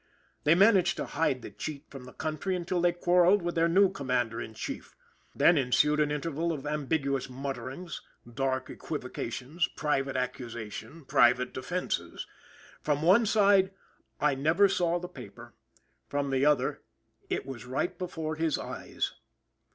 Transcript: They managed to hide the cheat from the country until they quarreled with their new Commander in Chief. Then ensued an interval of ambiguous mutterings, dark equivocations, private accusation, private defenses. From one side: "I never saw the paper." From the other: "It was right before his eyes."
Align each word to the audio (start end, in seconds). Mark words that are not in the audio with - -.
They 0.45 0.55
managed 0.55 0.97
to 0.97 1.05
hide 1.05 1.43
the 1.43 1.51
cheat 1.51 1.85
from 1.91 2.05
the 2.05 2.11
country 2.13 2.55
until 2.55 2.81
they 2.81 2.91
quarreled 2.91 3.43
with 3.43 3.53
their 3.53 3.67
new 3.67 3.91
Commander 3.91 4.41
in 4.41 4.55
Chief. 4.55 4.95
Then 5.35 5.59
ensued 5.59 5.99
an 5.99 6.09
interval 6.09 6.51
of 6.51 6.65
ambiguous 6.65 7.29
mutterings, 7.29 8.01
dark 8.27 8.67
equivocations, 8.71 9.67
private 9.75 10.15
accusation, 10.17 11.05
private 11.05 11.53
defenses. 11.53 12.25
From 12.81 13.03
one 13.03 13.27
side: 13.27 13.75
"I 14.19 14.33
never 14.33 14.67
saw 14.67 14.97
the 14.97 15.07
paper." 15.07 15.53
From 16.09 16.31
the 16.31 16.47
other: 16.47 16.81
"It 17.29 17.45
was 17.45 17.67
right 17.67 17.95
before 17.95 18.37
his 18.37 18.57
eyes." 18.57 19.13